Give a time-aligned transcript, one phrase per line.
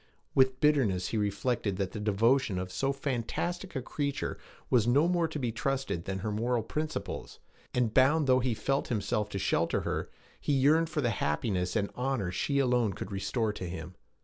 [0.33, 5.27] With bitterness he reflected that the devotion of so fantastic a creature was no more
[5.27, 7.37] to be trusted than her moral principles;
[7.75, 10.09] and bound though he felt himself to shelter her,
[10.39, 13.93] he yearned for the happiness and honor she alone could restore to him.